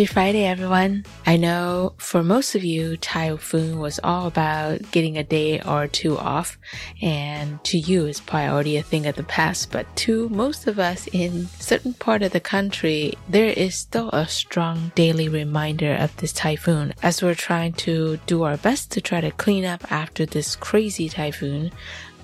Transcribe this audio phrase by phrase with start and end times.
[0.00, 1.04] Happy Friday, everyone.
[1.26, 6.16] I know for most of you, Typhoon was all about getting a day or two
[6.16, 6.56] off.
[7.02, 9.70] And to you, it's probably already a thing of the past.
[9.70, 14.26] But to most of us in certain part of the country, there is still a
[14.26, 19.20] strong daily reminder of this typhoon as we're trying to do our best to try
[19.20, 21.72] to clean up after this crazy typhoon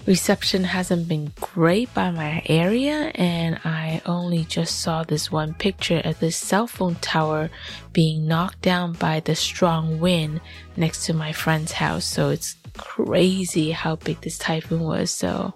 [0.06, 6.00] reception hasn't been great by my area and I only just saw this one picture
[6.04, 7.50] of this cell phone tower
[7.92, 10.40] being knocked down by the strong wind
[10.76, 12.04] next to my friend's house.
[12.04, 15.10] So it's crazy how big this typhoon was.
[15.10, 15.54] So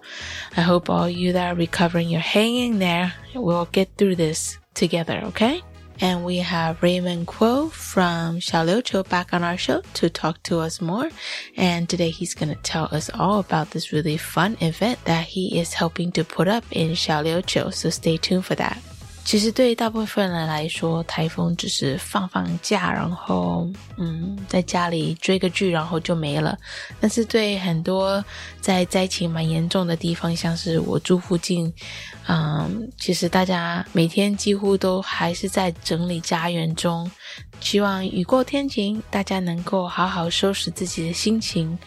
[0.57, 3.13] I hope all you that are recovering, you're hanging there.
[3.33, 5.61] We'll get through this together, okay?
[6.01, 10.81] And we have Raymond Ko from Xiaoliuqiu back on our show to talk to us
[10.81, 11.09] more.
[11.55, 15.59] And today he's going to tell us all about this really fun event that he
[15.59, 17.71] is helping to put up in Xiaoliuqiu.
[17.71, 18.79] So stay tuned for that.
[19.23, 23.65] 其实对大部分人来说，台风只是放放假，然后
[23.97, 26.57] 嗯，在家里追个剧，然后就没了。
[26.99, 28.23] 但是对很多
[28.59, 31.71] 在灾情蛮严重的地方，像是我住附近，
[32.27, 37.09] 嗯，其实大家每天几乎都还是在整理家园中。
[37.61, 41.77] 希望雨过天晴，大家能够好好收拾自己的心情，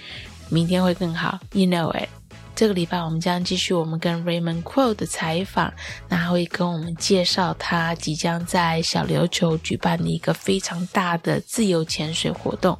[0.48, 1.38] 明天会更好。
[1.52, 2.08] You know it。
[2.56, 5.72] 这个礼拜我们将继续我们跟 Raymond Quo 的采访，
[6.08, 12.78] 那会跟我们介绍他即将在小琉球举办的一个非常大的自由潜水活动。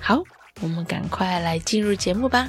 [0.00, 0.22] 好，
[0.60, 2.48] 我们赶快来进入节目吧。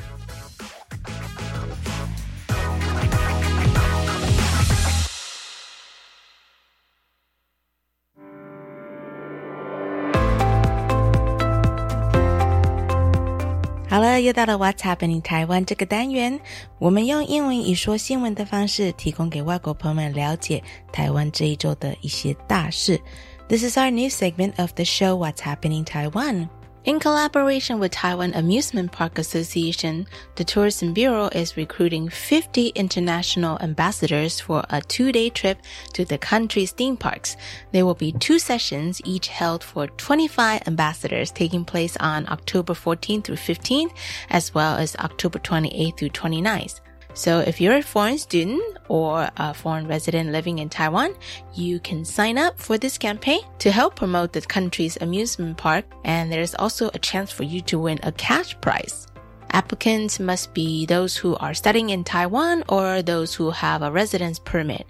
[14.12, 16.38] 了，又到了 What's Happening 台湾这个单元，
[16.78, 23.00] 我们用英文以说新闻的方式，提供给外国朋友们了解台湾这一周的一些大事。
[23.48, 26.48] This is our new segment of the show What's Happening Taiwan.
[26.85, 30.05] In collaboration with Taiwan Amusement Park Association,
[30.35, 35.59] the Tourism Bureau is recruiting 50 international ambassadors for a two-day trip
[35.93, 37.37] to the country's theme parks.
[37.71, 43.23] There will be two sessions, each held for 25 ambassadors taking place on October 14th
[43.23, 43.95] through 15th,
[44.29, 46.81] as well as October 28th through 29th.
[47.15, 51.15] So if you're a foreign student or a foreign resident living in Taiwan,
[51.53, 55.85] you can sign up for this campaign to help promote the country's amusement park.
[56.03, 59.07] And there's also a chance for you to win a cash prize.
[59.51, 64.39] Applicants must be those who are studying in Taiwan or those who have a residence
[64.39, 64.87] permit.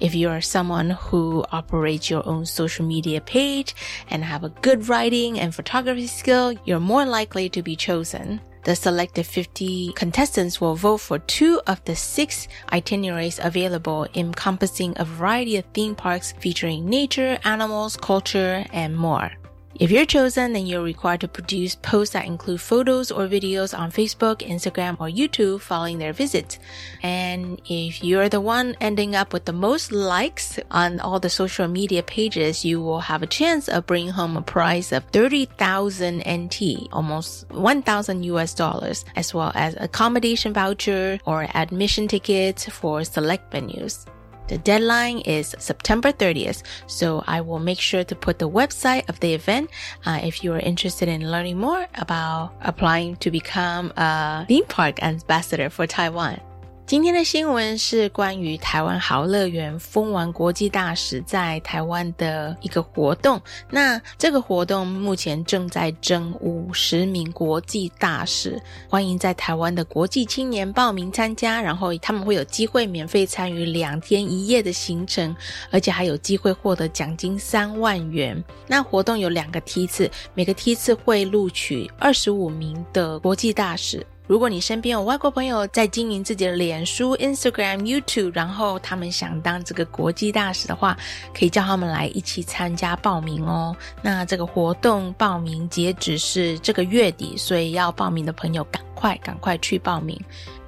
[0.00, 3.74] If you are someone who operates your own social media page
[4.10, 8.42] and have a good writing and photography skill, you're more likely to be chosen.
[8.64, 15.04] The selected 50 contestants will vote for two of the six itineraries available encompassing a
[15.04, 19.32] variety of theme parks featuring nature, animals, culture, and more.
[19.80, 23.90] If you're chosen, then you're required to produce posts that include photos or videos on
[23.90, 26.58] Facebook, Instagram, or YouTube following their visit.
[27.02, 31.68] And if you're the one ending up with the most likes on all the social
[31.68, 36.88] media pages, you will have a chance of bringing home a prize of 30,000 NT,
[36.92, 44.04] almost 1,000 US dollars, as well as accommodation voucher or admission tickets for select venues.
[44.52, 49.18] The deadline is September 30th, so I will make sure to put the website of
[49.20, 49.70] the event
[50.04, 55.02] uh, if you are interested in learning more about applying to become a theme park
[55.02, 56.38] ambassador for Taiwan.
[56.84, 63.40] 今天的新闻是关于台湾好乐园蜂玩国际大使在台湾的一个活动。
[63.70, 71.62] 那这个活动目前正在征五十名国际大使，欢迎在台湾的国际青年报名参加。
[71.62, 75.34] 然后他们会有机会免费参与两天一夜的行程，
[75.70, 78.42] 而且还有机会获得奖金三万元。
[78.66, 84.04] 那活动有两个梯次，每个梯次会录取二十五名的国际大使。
[84.32, 90.96] 如果你身边有外国朋友在经营自己的脸书、Instagram、YouTube，然后他们想当这个国际大使的话，
[91.38, 93.76] 可以叫他们来一起参加报名哦。
[94.00, 100.18] 那这个活动报名截止是这个月底，所以要报名的朋友赶快赶快去报名。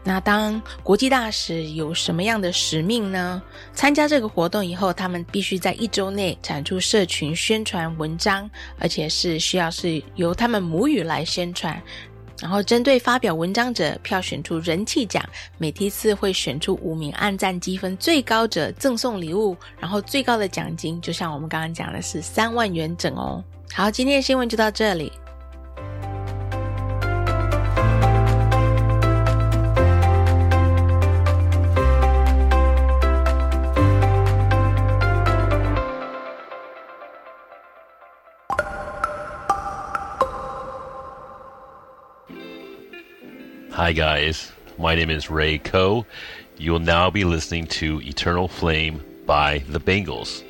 [0.07, 3.43] 那当国际大使有什么样的使命呢？
[3.73, 11.83] 参加这个活动以后，他们必须在一周内产出社群宣传文章，而且是需要是由他们母语来宣传。
[12.45, 15.25] 然后针对发表文章者，票选出人气奖，
[15.57, 23.43] 每梯次会选出五名按赞积分最高者赠送礼物，然后最高的奖金就像我们刚刚讲的是三万元整哦。
[23.73, 25.11] 好，今天的新闻就到这里。
[43.75, 44.53] Hi, guys.
[44.79, 46.07] My name is Ray Ko.
[46.59, 50.45] You'll now be listening to Eternal Flame by The Bangles,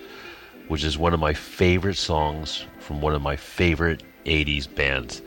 [0.68, 5.22] which is one of my favorite songs from one of my favorite 80s bands.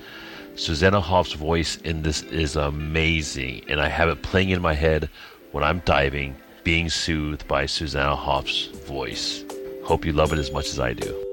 [0.53, 5.09] Susanna Hoffs' voice in this is amazing, and I have it playing in my head
[5.51, 9.44] when I'm diving, being soothed by Susanna Hoffs' voice.
[9.83, 11.26] Hope you love it as much as I do.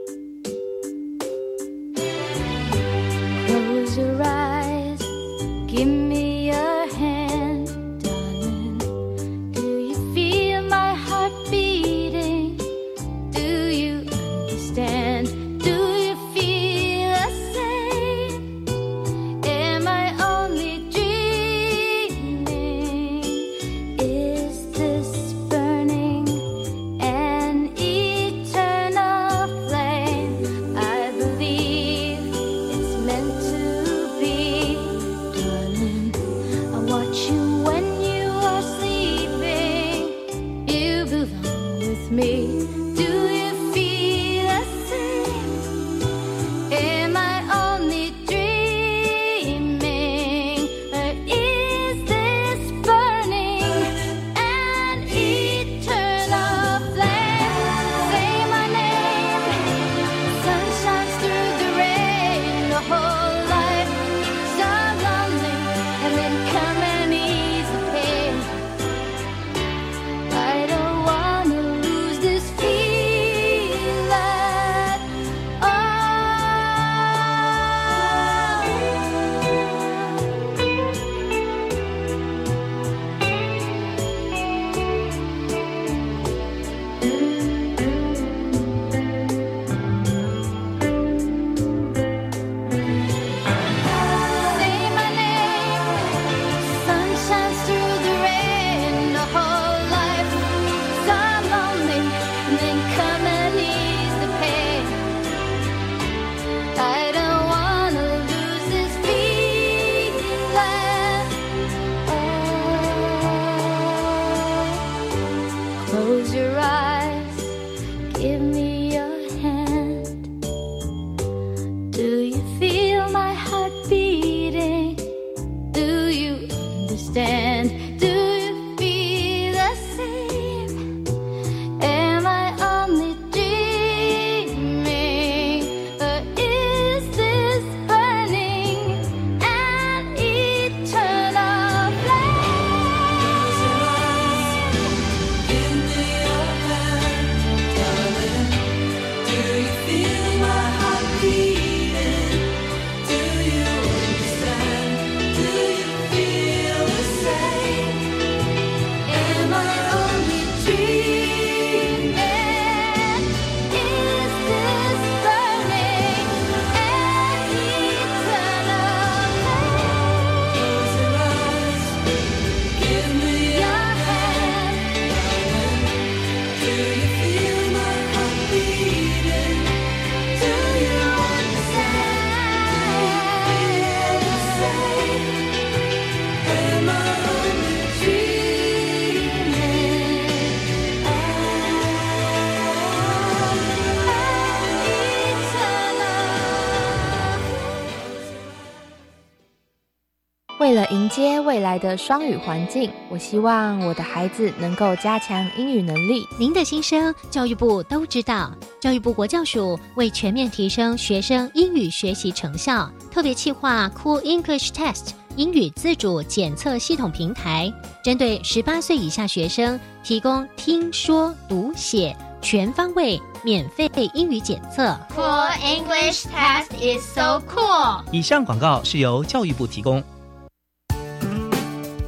[200.61, 206.25] 为了迎接未来的双语环境，我希望我的孩子能够加强英语能力。
[206.38, 208.52] 您的心声，教育部都知道。
[208.80, 217.73] 教育部国教署为全面提升学生英语学习成效，特别企划 Cool English Test，英语自主检测系统平台，
[218.04, 224.96] 针对十八岁以下学生提供听说读写全方位免费英语检测。
[225.16, 228.04] Cool English test is so cool.
[228.12, 230.00] 以上广告是由教育部提供。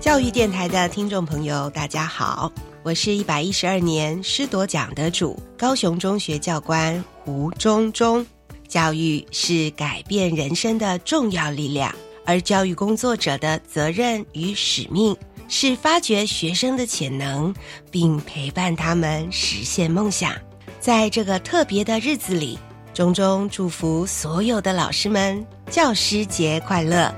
[0.07, 2.53] 教育电台的听众朋友，大家好，
[2.85, 8.25] 我是一百一十二年师铎奖得主高雄中学教官胡中中。
[8.69, 11.93] 教育是改变人生的重要力量，
[12.25, 15.15] 而教育工作者的责任与使命
[15.49, 17.53] 是发掘学生的潜能，
[17.91, 20.33] 并陪伴他们实现梦想。
[20.79, 22.57] 在这个特别的日子里，
[22.95, 27.13] 中中祝福所有的老师们教师节快乐。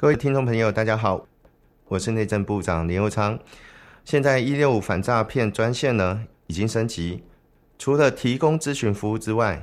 [0.00, 1.26] 各位听众朋友，大家好，
[1.88, 3.36] 我是内政部长林佑昌。
[4.04, 7.20] 现在一六五反诈骗专线呢已经升级，
[7.80, 9.60] 除了提供咨询服务之外，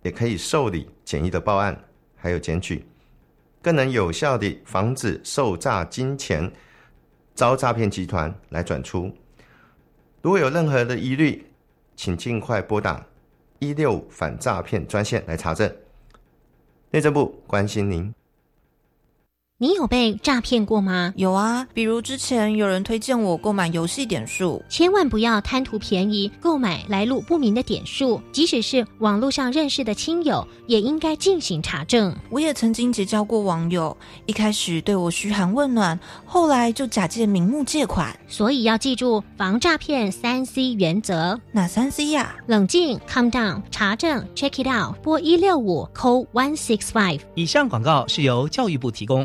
[0.00, 1.78] 也可以受理简易的报案，
[2.16, 2.82] 还有检举，
[3.60, 6.50] 更能有效地防止受诈金钱
[7.34, 9.14] 遭诈骗集团来转出。
[10.22, 11.44] 如果有任何的疑虑，
[11.94, 13.04] 请尽快拨打
[13.58, 15.70] 一六五反诈骗专线来查证。
[16.90, 18.14] 内政部关心您。
[19.58, 21.14] 你有被诈骗过吗？
[21.16, 32.12] 有啊，比如之前有人推荐我购买游戏点数，千万不要贪图便宜购买来路不明的点数，即使是网络上认识的亲友，也应该进行查证。
[32.30, 33.96] 我也曾经结交过网友，
[34.26, 35.96] 一开始对我嘘寒问暖，
[36.26, 38.12] 后来就假借名目借款。
[38.26, 47.20] 所以要记住防诈骗三 C 原则：哪三 C 呀、冷静 （calm down）、查证 （check it out）、拨一六五 call one six five。
[47.36, 49.24] 以上广告是由教育部提供。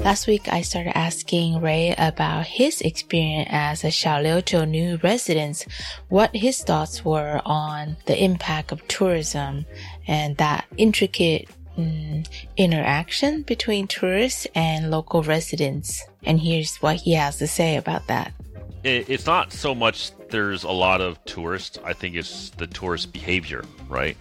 [0.00, 5.66] Last week, I started asking Ray about his experience as a Xiaoliuqiu new resident,
[6.08, 9.66] what his thoughts were on the impact of tourism
[10.08, 12.24] and that intricate um,
[12.56, 16.04] interaction between tourists and local residents.
[16.24, 18.32] And here's what he has to say about that.
[18.82, 21.78] It, it's not so much there's a lot of tourists.
[21.84, 24.16] I think it's the tourist behavior, right?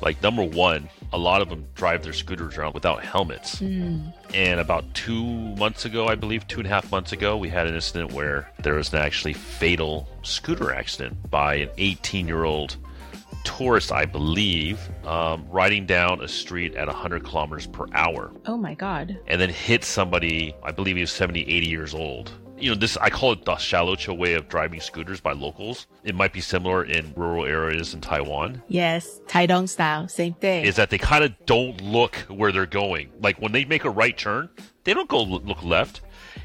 [0.00, 3.60] Like number one, a lot of them drive their scooters around without helmets.
[3.60, 5.24] And about two
[5.56, 8.50] months ago, I believe two and a half months ago, we had an incident where
[8.62, 12.76] there was an actually fatal scooter accident by an 18 year old
[13.44, 18.74] tourist, I believe, um, riding down a street at 100 kilometers per hour Oh my
[18.74, 19.16] God.
[19.28, 22.32] and then hit somebody, I believe he was 70, 80 years old.
[22.58, 25.86] You know, this, I call it the Shalocha way of driving scooters by locals.
[26.04, 30.64] It might be similar in rural areas in Taiwan, Yes, Taidong style, same thing.
[30.64, 33.10] is that they kind of don't look where they're going.
[33.20, 34.48] Like when they make a right turn,
[34.84, 36.00] they don't go look left.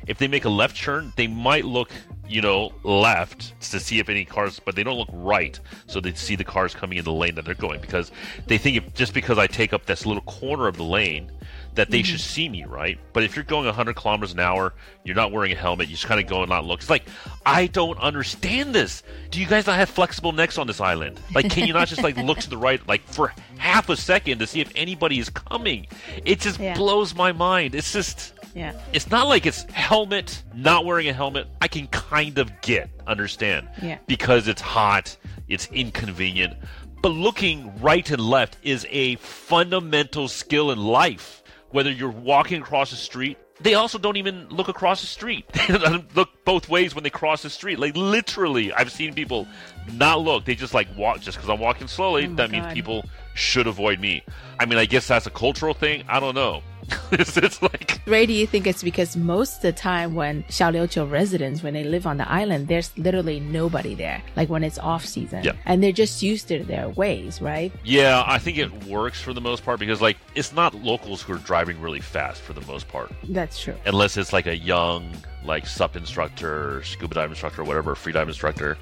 [0.08, 1.92] If they make a left turn, they might look,
[2.28, 6.14] you know, left to see if any cars, but they don't look right so they
[6.14, 8.12] see the cars coming in the lane that they're going because
[8.48, 11.32] they think if just because I take up this little corner of the lane
[11.76, 12.30] that they should mm-hmm.
[12.30, 13.00] see me, right?
[13.14, 14.74] But if you're going 100 kilometers an hour,
[15.06, 16.82] you're not wearing a helmet, you just kind of go and not look.
[16.82, 17.04] It's like,
[17.46, 19.04] I don't understand this.
[19.30, 21.20] Do you guys not have flexible necks on this island?
[21.34, 24.40] Like, can you not just like look to the right, like for half a second
[24.40, 25.88] to see if anybody is coming?
[26.26, 26.76] It just Yeah.
[26.76, 27.74] blows my mind.
[27.74, 28.74] It's just, yeah.
[28.92, 31.48] it's not like it's helmet, not wearing a helmet.
[31.62, 33.70] I can kind of get, understand.
[33.82, 33.98] Yeah.
[34.08, 35.16] Because it's hot,
[35.48, 36.56] it's inconvenient.
[37.02, 41.41] But looking right and left is a fundamental skill in life.
[41.72, 45.46] Whether you're walking across the street, they also don't even look across the street.
[45.68, 47.80] They don't look both ways when they cross the street.
[47.80, 49.48] Like literally, I've seen people
[49.94, 50.46] not look.
[50.46, 52.28] They just like walk just because I'm walking slowly.
[52.28, 54.24] Oh that means people should avoid me.
[54.60, 56.04] I mean, I guess that's a cultural thing.
[56.10, 56.62] I don't know.
[57.12, 61.10] it's, it's like Ray, do you think it's because most of the time when Xiaoliuqiu
[61.10, 65.06] residents, when they live on the island, there's literally nobody there, like when it's off
[65.06, 65.44] season.
[65.44, 65.54] Yeah.
[65.66, 67.72] And they're just used to their ways, right?
[67.84, 71.34] Yeah, I think it works for the most part because like it's not locals who
[71.34, 73.12] are driving really fast for the most part.
[73.30, 73.76] That's true.
[73.86, 75.12] Unless it's like a young
[75.44, 78.78] like SUP instructor, scuba dive instructor, whatever, free dive instructor.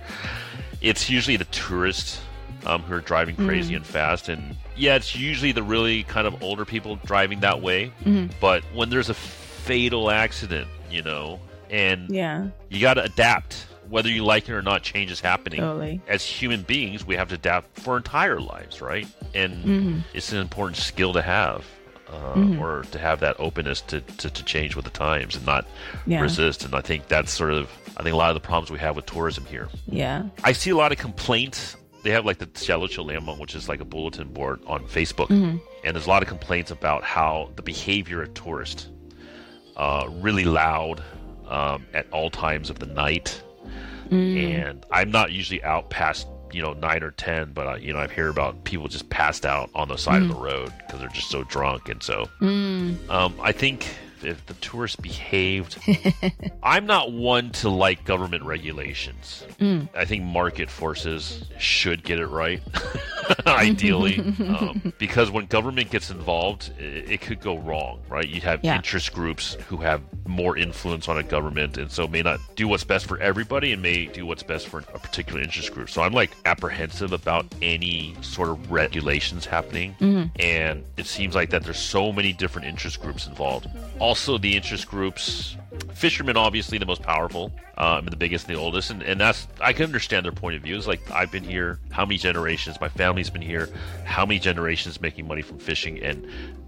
[0.82, 2.22] It's usually the tourists
[2.66, 6.42] um, who are driving crazy and fast and yeah, it's usually the really kind of
[6.42, 7.92] older people driving that way.
[8.40, 11.40] But when there's a fatal accident, you know,
[11.70, 12.48] and Yeah.
[12.70, 13.66] you got to adapt.
[13.90, 15.60] Whether you like it or not, change is happening.
[15.62, 16.00] Totally.
[16.08, 19.08] As human beings, we have to adapt for entire lives, right?
[19.34, 20.04] And Mhm.
[20.14, 21.66] it's an important skill to have,
[22.08, 22.60] uh, Mhm.
[22.60, 25.66] or to have that openness to, to, to change with the times and not
[26.06, 26.22] Yeah.
[26.22, 26.64] resist.
[26.64, 28.96] And I think that's sort of, I think a lot of the problems we have
[28.96, 29.68] with tourism here.
[29.88, 30.24] Yeah.
[30.44, 31.76] I see a lot of complaints.
[32.04, 35.60] They have like the Shallow Chilamong, which is like a bulletin board on Facebook, Mhm.
[35.84, 38.88] and there's a lot of complaints about how the behavior of tourists,
[39.78, 41.04] uh, really loud
[41.50, 43.42] um, at all times of the night,
[44.12, 44.38] Mm.
[44.68, 48.00] and I'm not usually out past you know nine or ten, but I, you know
[48.00, 50.34] I hear about people just passed out on the side of Mm.
[50.36, 52.98] the road because they're just so drunk, and so Mm.
[53.10, 53.86] um, I think
[54.24, 55.80] if the tourists behaved,
[56.64, 59.46] I'm not one to like government regulations.
[59.60, 59.90] Mm.
[59.96, 62.62] I think market forces should get it right,
[63.48, 68.28] ideally, um, because when government gets involved, it, it could go wrong, right?
[68.28, 68.76] You have Yeah.
[68.76, 72.84] interest groups who have more influence on a government, and so may not do what's
[72.84, 75.90] best for everybody, and may do what's best for a particular interest group.
[75.90, 80.32] So I'm like apprehensive about any sort of regulations happening, Mhm.
[80.40, 83.68] and it seems like that there's so many different interest groups involved.
[84.00, 85.56] Also, the interest groups,
[85.94, 89.74] fishermen obviously the most powerful, um, the biggest and the oldest, and, and that's I
[89.74, 90.76] can understand their point of view.
[90.78, 92.80] It's like I've been here, how many generations?
[92.80, 93.70] My family's been here,
[94.06, 96.28] how many generations making money from fishing, and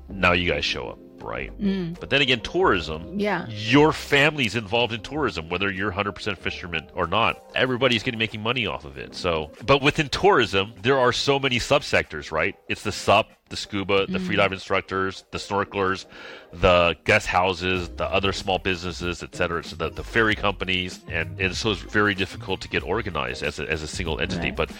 [0.10, 1.58] now you guys show up, right?
[1.60, 2.00] Mm.
[2.00, 3.20] But then again, tourism.
[3.20, 3.48] Yeah.
[3.50, 7.41] Your family's involved in tourism, whether you're 100% fisherman or not.
[7.56, 9.15] Everybody's getting making money off of it.
[9.15, 12.56] So, but within tourism, there are so many subsectors, right?
[12.68, 14.25] It's the sup, the scuba, the Mm.
[14.27, 16.05] freedive instructors, the snorkelers,
[16.53, 19.63] the guest houses, the other small businesses, etc.
[19.63, 23.60] So the, the ferry companies, and, and so it's very difficult to get organized as
[23.60, 24.48] a, as a single entity.
[24.48, 24.55] Right.
[24.55, 24.72] But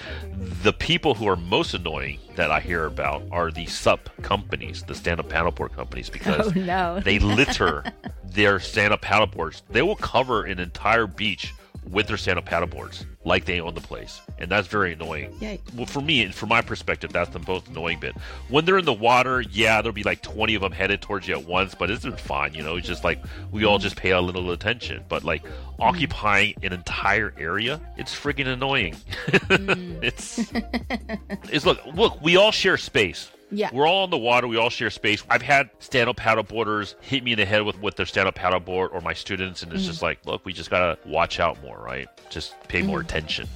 [0.64, 4.96] the people who are most annoying that I hear about are the sup companies, the
[4.96, 7.00] stand-up paddleboard companies, because Oh, no.
[7.02, 7.84] they litter
[8.24, 9.62] their stand-up paddleboards.
[9.70, 11.54] They will cover an entire beach
[11.90, 15.32] with their stand-up paddleboards, like they own the place, and that's very annoying.
[15.40, 15.74] Yikes.
[15.76, 18.16] Well, for me, and from my perspective, that's the most annoying bit.
[18.50, 21.36] When they're in the water, yeah, there'll be like 20 of them headed towards you
[21.36, 22.76] at once, but it's fine, you know.
[22.76, 25.04] It's just like we all just pay a little attention.
[25.10, 25.52] But like mm.
[25.80, 28.96] occupying an entire area, it's freaking annoying.
[29.52, 30.02] Mm.
[30.02, 30.52] it's
[31.52, 33.30] it's look, look, we all share space.
[33.52, 33.70] Yeah.
[33.74, 34.48] We're all on the water.
[34.48, 35.24] We all share space.
[35.30, 38.36] I've had stand up paddleboarders hit me in the head with, with their stand up
[38.36, 39.88] paddleboard or my students, and it's Mhm.
[39.88, 42.08] just like, look, we just got to watch out more, right?
[42.30, 43.06] Just pay more Mhm.
[43.06, 43.48] attention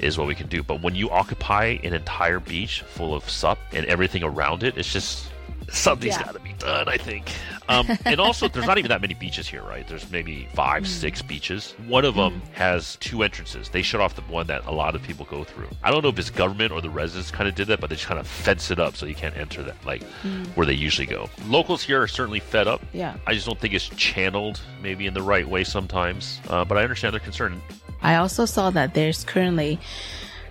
[0.00, 0.62] is what we can do.
[0.62, 4.92] But when you occupy an entire beach full of sup and everything around it, it's
[4.92, 5.26] just
[5.70, 6.24] something's Yeah.
[6.24, 7.30] got to be done, I think.
[7.68, 9.86] Um, and also, there's not even that many beaches here, right?
[9.86, 11.74] There's maybe five, six beaches.
[11.86, 13.68] One of them has two entrances.
[13.68, 15.68] They shut off the one that a lot of people go through.
[15.82, 17.96] I don't know if it's government or the residents kind of did that, but they
[17.96, 20.46] just kind of fence it up so you can't enter that, like Mm.
[20.56, 21.28] where they usually go.
[21.46, 22.80] Locals here are certainly fed up.
[22.92, 23.16] Yeah.
[23.26, 26.40] I just don't think it's channeled maybe in the right way sometimes.
[26.48, 27.60] Uh, but I understand their concern.
[28.02, 29.78] I also saw that there's currently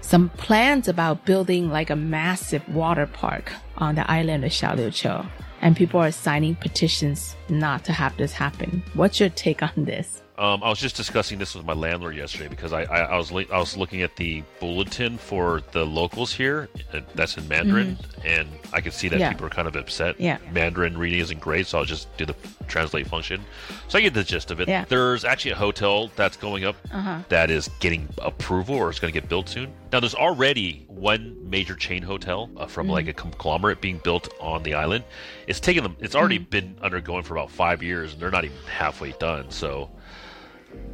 [0.02, 5.28] some plans about building like a massive water park on the island of Xiaoliuqiu.
[5.62, 8.84] And people are signing petitions not to have this happen.
[8.94, 10.22] What's your take on this?
[10.40, 13.32] Um, I was just discussing this with my landlord yesterday because I, I, I was
[13.32, 16.70] li- I was looking at the bulletin for the locals here.
[16.94, 19.22] uh, That's in Mandarin, and I could see that Mm-hmm.
[19.22, 19.30] Yeah.
[19.32, 20.20] people are kind of upset.
[20.22, 20.38] Yeah.
[20.52, 22.36] Mandarin reading isn't great, so I'll just do the
[22.68, 23.42] translate function.
[23.88, 24.68] So I get the gist of it.
[24.68, 24.86] Yeah.
[24.88, 27.20] There's actually a hotel that's going up Uh-huh.
[27.30, 29.74] that is getting approval or it's going to get built soon.
[29.92, 32.92] Now, there's already one major chain hotel uh, from Mm.
[32.92, 35.04] like a conglomerate being built on the island.
[35.48, 35.96] It's taken them.
[36.00, 36.50] It's already Mm.
[36.52, 39.50] been undergoing for about five years, and they're not even halfway done.
[39.50, 39.90] So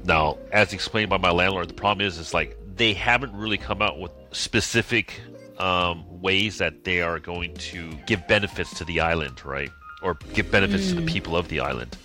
[0.06, 3.82] now, as explained by my landlord, the problem is, is like they haven't really come
[3.82, 5.22] out with specific
[5.60, 9.72] um, ways that they are going to give benefits to the island, right?
[10.02, 11.08] Or give benefits to the Mm.
[11.08, 11.96] people of the island.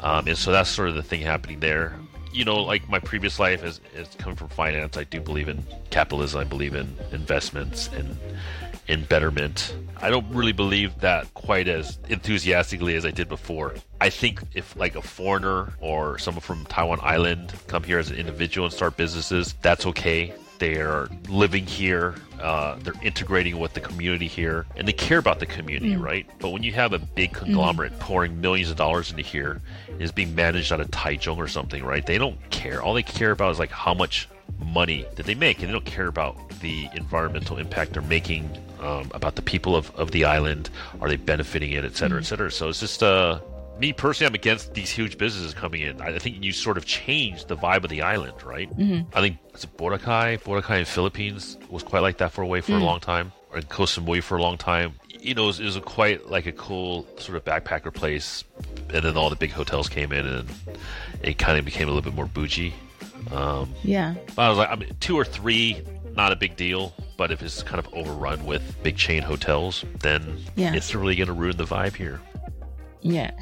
[0.00, 1.98] Um, and so that's sort of the thing happening there.
[2.32, 4.96] You know, like my previous life is, is coming from finance.
[4.96, 6.40] I do believe in capitalism.
[6.40, 8.16] I believe in investments and
[8.88, 9.74] in betterment.
[10.00, 13.74] I don't really believe that quite as enthusiastically as I did before.
[14.00, 18.16] I think if like a foreigner or someone from Taiwan Island come here as an
[18.16, 20.34] individual and start businesses, that's okay.
[20.58, 25.46] They're living here, uh, they're integrating with the community here, and they care about the
[25.46, 26.02] community, Mm.
[26.02, 26.26] right?
[26.38, 30.12] But when you have a big conglomerate pouring millions of dollars into here, and is
[30.12, 32.06] being managed out of Taichung or something, right?
[32.06, 32.80] They don't care.
[32.82, 34.28] All they care about is like how much
[34.64, 38.48] money that they make, and they don't care about the environmental impact they're making,
[38.84, 40.70] um, about the people of, of the island.
[41.00, 42.50] Are they benefiting it, et cetera, et cetera?
[42.50, 43.40] So it's just uh,
[43.78, 46.00] me personally, I'm against these huge businesses coming in.
[46.00, 48.70] I think you sort of change the vibe of the island, right?
[48.76, 49.06] Mhm.
[49.14, 50.40] I think it's Boracay.
[50.42, 52.82] Boracay in Philippines was quite like that for a way for Mm.
[52.82, 54.94] a long time, or in Koh Samui for a long time.
[55.20, 58.44] You know, it was, it was a quite like a cool sort of backpacker place.
[58.92, 60.48] and then all the big hotels came in, and
[61.22, 62.72] it kind of became a little bit more bougie.
[63.32, 64.14] Um, Yeah.
[64.38, 65.80] I was like, I mean, two or three,
[66.16, 66.92] not a big deal.
[67.16, 70.74] But if it's kind of overrun with big chain hotels, then Yeah.
[70.74, 72.20] it's really going to ruin the vibe here.
[73.04, 73.32] Yeah.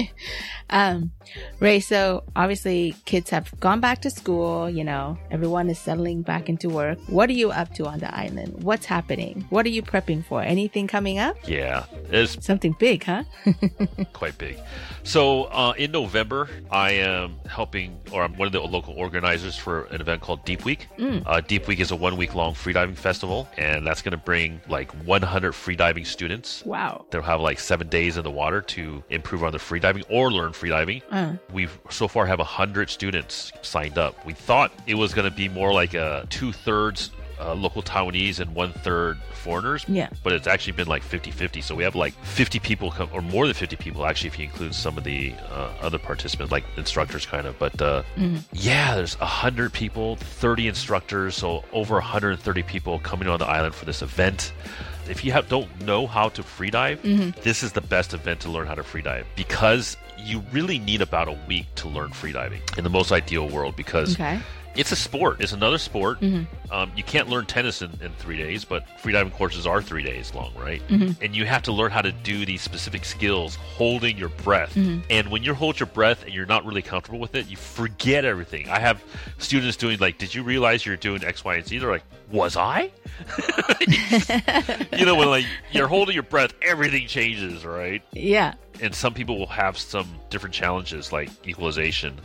[0.70, 1.12] um,
[1.60, 6.48] Ray, so obviously kids have gone back to school, you know, everyone is settling back
[6.48, 6.98] into work.
[7.06, 8.64] What are you up to on the island?
[8.64, 9.46] What's happening?
[9.48, 10.42] What are you prepping for?
[10.42, 11.36] Anything coming up?
[11.46, 13.22] Yeah, it's Something big, huh?
[14.12, 14.58] quite big.
[15.04, 19.84] So uh, in November, I am helping, or I'm one of the local organizers for
[19.86, 20.88] an event called Deep Week.
[20.98, 24.60] Uh, Deep Week is a one week long freediving festival, and that's going to bring
[24.68, 26.64] like 100 freediving students.
[26.64, 27.06] wow.
[27.10, 30.52] They'll have like seven days in the water to improve on their freediving or learn
[30.52, 31.02] freediving.
[31.10, 34.24] Uh, We've so far have 100 students signed up.
[34.26, 38.40] We thought it was going to be more like a two thirds uh, local Taiwanese
[38.40, 39.84] and one third foreigners.
[39.88, 40.08] Yeah.
[40.22, 41.60] But it's actually been like 50 50.
[41.60, 44.46] So we have like 50 people, come, or more than 50 people, actually, if you
[44.46, 47.58] include some of the uh, other participants, like instructors, kind of.
[47.58, 48.02] But uh,
[48.52, 53.84] yeah, there's 100 people, 30 instructors, so over 130 people coming on the island for
[53.84, 54.52] this event.
[55.08, 57.00] If you have, don't know how to freedive,
[57.42, 61.28] this is the best event to learn how to freedive because you really need about
[61.28, 64.40] a week to learn freediving in the most ideal world because okay.
[64.78, 65.40] It's a sport.
[65.40, 66.20] It's another sport.
[66.20, 66.72] Mm-hmm.
[66.72, 70.34] Um, you can't learn tennis in, in three days, but freediving courses are three days
[70.34, 70.86] long, right?
[70.88, 71.22] Mm-hmm.
[71.22, 74.74] And you have to learn how to do these specific skills, holding your breath.
[74.74, 75.00] Mm-hmm.
[75.10, 78.24] And when you hold your breath and you're not really comfortable with it, you forget
[78.24, 78.68] everything.
[78.68, 79.02] I have
[79.38, 82.56] students doing like, "Did you realize you're doing X, Y, and Z?" They're like, "Was
[82.56, 82.90] I?"
[84.98, 88.02] you know, when like you're holding your breath, everything changes, right?
[88.12, 88.54] Yeah.
[88.80, 92.18] and some people will have some different challenges like equalization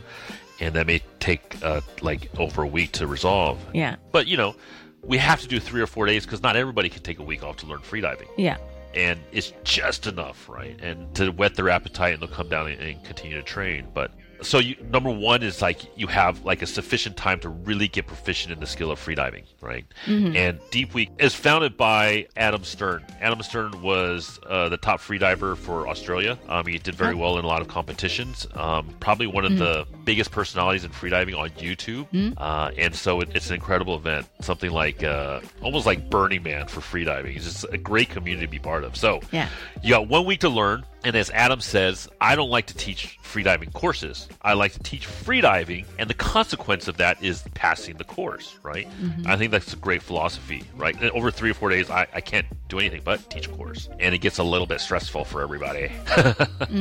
[0.62, 3.96] and that may take uh, like over a week to resolve Yeah.
[4.12, 4.54] but you know
[5.02, 7.42] we have to do three or four days because not everybody can take a week
[7.42, 8.56] off to learn freediving Yeah.
[8.94, 12.80] and it's just enough right and to whet their appetite and they'll come down and,
[12.80, 14.12] and continue to train but
[14.42, 18.06] so you, number one is like you have like a sufficient time to really get
[18.06, 19.84] proficient in the skill of freediving right?
[20.06, 23.04] And deep week is founded by adam stern.
[23.20, 26.36] Adam stern was uh, the top freediver for australia.
[26.48, 28.46] Um, he did very well in a lot of competitions.
[28.54, 32.34] Um, probably one of the biggest personalities in freediving on youtube.
[32.36, 34.26] Uh, and so it, it's an incredible event.
[34.40, 37.36] Something like uh, almost like burning man for freediving.
[37.36, 38.96] It's just a great community to be part of.
[38.96, 39.48] So Yeah.
[39.82, 40.84] you got one week to learn.
[41.04, 44.28] And as Adam says, I don't like to teach freediving courses.
[44.40, 48.88] I like to teach freediving, and the consequence of that is passing the course, right?
[49.26, 50.94] I think that's a great philosophy, right?
[51.00, 53.88] And over three or four days, I, I can't do anything but teach a course.
[54.00, 55.92] And it gets a little bit stressful for everybody.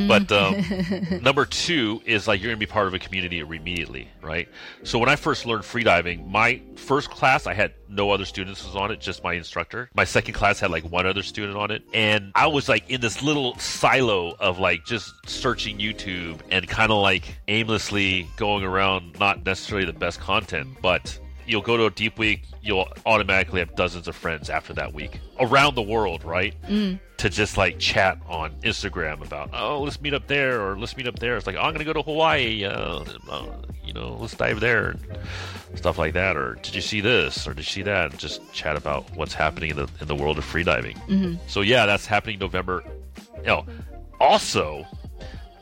[0.07, 0.63] but um,
[1.21, 4.47] number two is like you're going to be part of a community immediately, right?
[4.83, 8.75] So when I first learned freediving, my first class, I had no other students was
[8.75, 9.89] on it, just my instructor.
[9.93, 13.01] My second class had like one other student on it, and I was like in
[13.01, 19.19] this little silo of like just searching YouTube and kind of like aimlessly going around,
[19.19, 23.75] not necessarily the best content, but you'll go to a deep week, you'll automatically have
[23.75, 26.55] dozens of friends after that week around the world, right?
[27.17, 31.07] To just like chat on Instagram about, oh, let's meet up there or let's meet
[31.07, 31.35] up there.
[31.35, 33.45] It's like, oh, I'm going to go to Hawaii, uh, uh,
[33.83, 34.95] you know, let's dive there
[35.75, 36.37] stuff like that.
[36.37, 38.11] Or did you see this or did you see that?
[38.11, 40.97] And just chat about what's happening in the, in the world of freediving.
[41.47, 42.83] So, yeah, that's happening November.
[43.37, 43.65] You know,
[44.19, 44.85] also,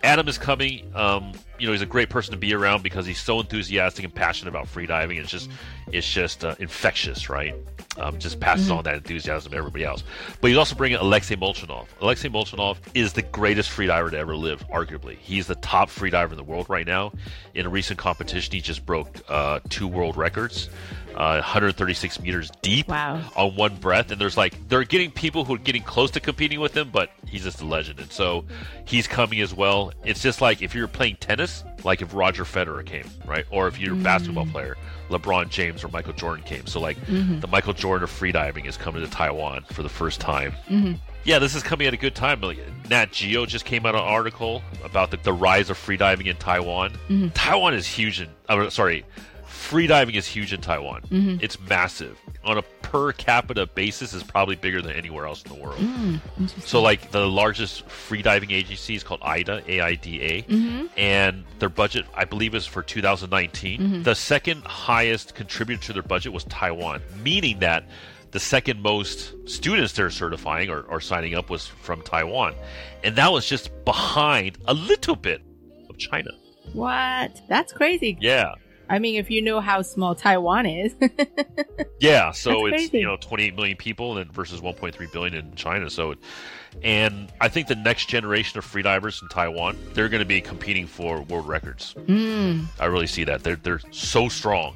[0.04, 0.91] Adam is coming.
[0.95, 4.13] Um, you know, he's a great person to be around because he's so enthusiastic and
[4.13, 5.19] passionate about freediving.
[5.19, 5.50] It's just,
[5.91, 7.54] it's just uh, infectious, right?
[7.98, 10.04] Um, just passes on that enthusiasm to everybody else.
[10.39, 11.88] But he's also bringing Alexei Molchanov.
[12.02, 15.17] Alexei Molchanov is the greatest freediver to ever live, arguably.
[15.17, 17.12] He's the top freediver in the world right now.
[17.56, 20.69] In a recent competition, he just broke uh, two world records.
[21.15, 23.19] Uh, 136 meters deep Wow.
[23.36, 26.60] on one breath and there's like they're getting people who are getting close to competing
[26.62, 28.45] with him but he's just a legend and so
[28.86, 31.49] he's coming as well it's just like if you're playing tennis
[31.84, 33.46] like if roger federer came right?
[33.52, 34.52] Or if you're a basketball mm.
[34.52, 34.78] player
[35.10, 36.66] lebron james or michael jordan came.
[36.68, 37.40] So like mm-hmm.
[37.40, 40.52] the michael jordan of freediving is coming to taiwan for the first time.
[40.68, 40.94] Mm-hmm.
[41.26, 42.42] Yeah, this is coming at a good time.
[42.42, 42.60] Like,
[42.90, 46.92] Nat Geo just came out an article about the, the rise of freediving in Taiwan.
[46.92, 47.30] Mm-hmm.
[47.30, 49.06] Taiwan is huge in, uh, sorry,
[49.69, 51.01] freediving is huge in Taiwan.
[51.03, 51.38] Mm-hmm.
[51.41, 52.19] It's massive.
[52.43, 55.77] On a per capita basis, is probably bigger than anywhere else in the world.
[55.77, 56.19] Mm,
[56.62, 60.88] so, like, the largest freediving agency is called AIDA, A I D A, mm-hmm.
[60.97, 63.79] and their budget, I believe, is for 2019.
[63.79, 64.03] Mm-hmm.
[64.03, 67.86] The second highest contributor to their budget was Taiwan, meaning that
[68.32, 72.55] the second most students they're certifying or, or signing up was from Taiwan.
[73.03, 75.41] And that was just behind a little bit
[75.89, 76.32] of China.
[76.73, 77.41] What?
[77.49, 78.17] That's crazy.
[78.21, 78.55] Yeah.
[78.89, 80.95] I mean, if you know how small Taiwan is.
[81.99, 82.99] Yeah, so That's it's crazy.
[82.99, 85.89] you know 28 million people and versus 1.3 billion in China.
[85.89, 86.19] So, it,
[86.82, 90.88] and I think the next generation of freedivers in Taiwan, they're going to be competing
[90.88, 91.95] for world records.
[91.97, 92.67] Mm.
[92.80, 93.43] I really see that.
[93.43, 94.75] They're they're so strong.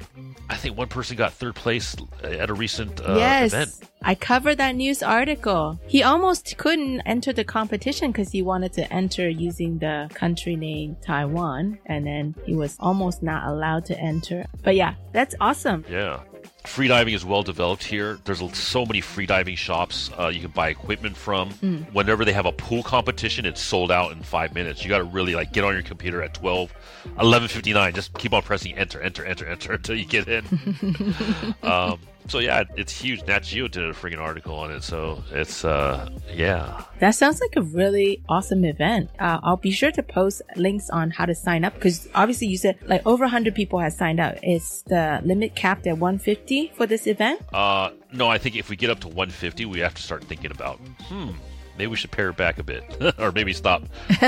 [0.50, 3.52] I think one person got third place at a recent uh, yes.
[3.54, 3.90] event.
[4.06, 5.80] I covered that news article.
[5.86, 10.96] He almost couldn't enter the competition because he wanted to enter using the country name
[11.00, 14.44] Taiwan, and then he was almost not allowed to enter.
[14.62, 15.86] But yeah, that's awesome.
[15.90, 16.20] Yeah.
[16.64, 18.18] Freediving is well developed here.
[18.24, 21.50] There's so many freediving shops uh, you can buy equipment from.
[21.54, 21.92] Mm.
[21.92, 24.82] Whenever they have a pool competition, it's sold out in five minutes.
[24.82, 26.72] You got to really like get on your computer at 12,
[27.18, 27.94] 11:59.
[27.94, 31.54] Just keep on pressing enter, enter, enter, enter until you get in.
[31.62, 31.98] um,
[32.28, 33.26] so yeah, it's huge.
[33.26, 34.82] Nat Geo did a freaking article on it.
[34.82, 39.10] So it's uh, yeah, That sounds like a really awesome event.
[39.18, 42.56] Uh, I'll be sure to post links on how to sign up because obviously you
[42.56, 44.36] said like over 100 people have signed up.
[44.42, 47.40] It's the limit capped at 150 for this event?
[47.52, 50.50] Uh, no, I think if we get up to 150, we have to start thinking
[50.50, 51.30] about, hmm,
[51.76, 52.84] maybe we should pare it back a bit,
[53.18, 53.82] or maybe stop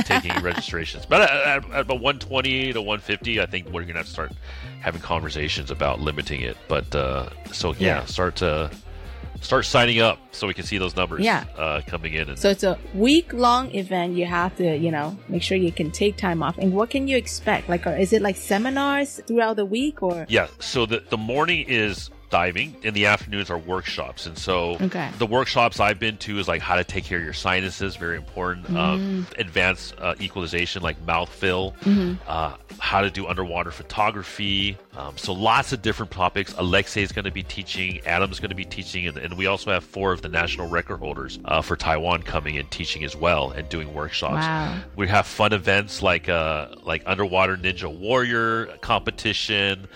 [0.04, 1.06] taking registrations.
[1.06, 4.32] But at, at, at about 120 to 150, I think we're gonna have to start
[4.80, 6.56] having conversations about limiting it.
[6.68, 8.04] But uh, so yeah, Yeah.
[8.06, 8.70] start to
[9.42, 11.20] start signing up so we can see those numbers.
[11.20, 11.44] Yeah.
[11.58, 12.28] uh, coming in.
[12.30, 14.16] And So it's a week long event.
[14.16, 16.56] You have to, you know, make sure you can take time off.
[16.58, 17.68] And what can you expect?
[17.68, 20.24] Like, uh, is it like seminars throughout the week or?
[20.28, 24.26] Yeah, so the the morning is diving, and the afternoons are workshops.
[24.26, 25.10] And so Okay.
[25.18, 28.16] the workshops I've been to is like how to take care of your sinuses, very
[28.16, 28.68] important.
[28.76, 32.18] Um, advanced uh, equalization, like mouth fill, Mhm.
[32.26, 34.76] uh, how to do underwater photography.
[34.96, 36.54] Um, so lots of different topics.
[36.58, 38.00] Alexei is going to be teaching.
[38.06, 40.98] Adam's going to be teaching, and, and we also have four of the national record
[40.98, 44.46] holders uh, for Taiwan coming and teaching as well and doing workshops.
[44.46, 44.76] Wow.
[44.96, 49.88] We have fun events like uh like underwater ninja warrior competition.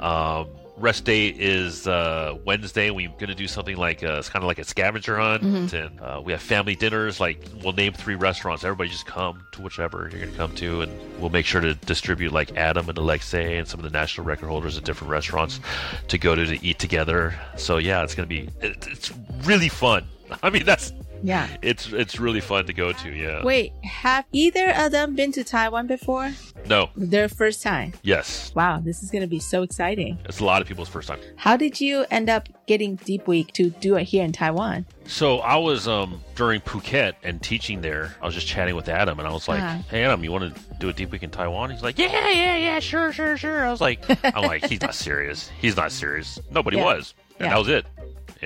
[0.00, 2.90] Um, rest day is uh, Wednesday.
[2.90, 5.72] We're gonna do something like uh, it's kind of like a scavenger hunt, Mhm.
[5.72, 7.18] and uh, we have family dinners.
[7.20, 8.64] Like we'll name three restaurants.
[8.64, 12.32] Everybody just come to whichever you're gonna come to, and we'll make sure to distribute
[12.32, 15.60] like Adam and Alexei and some of the national record holders at different restaurants
[16.08, 17.34] to go to to eat together.
[17.56, 19.12] So yeah, it's gonna be it, it's
[19.44, 20.04] really fun.
[20.42, 20.92] I mean that's
[21.26, 21.48] Yeah.
[21.62, 23.10] it's it's really fun to go to.
[23.12, 23.42] Yeah.
[23.44, 26.32] Wait, have either of them been to Taiwan before?
[26.68, 26.90] No.
[26.96, 27.92] Their first time.
[28.02, 28.52] Yes.
[28.54, 30.18] Wow, this is going to be so exciting.
[30.24, 31.20] It's a lot of people's first time.
[31.36, 34.86] How did you end up getting Deep Week to do it here in Taiwan?
[35.06, 38.14] So I was um during Phuket and teaching there.
[38.20, 39.78] I was just chatting with Adam, and I was like, Uh-huh.
[39.90, 42.56] "Hey Adam, you want to do a deep week in Taiwan?" He's like, "Yeah, yeah,
[42.56, 44.00] yeah, sure, sure, sure." I was like,
[44.36, 45.50] "I'm like, he's not serious.
[45.60, 46.38] He's not serious.
[46.50, 46.84] Nobody Yeah.
[46.84, 47.50] was." And Yeah.
[47.50, 47.86] that was it.